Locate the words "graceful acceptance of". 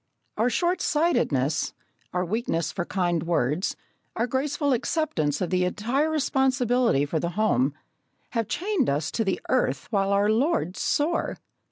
4.25-5.51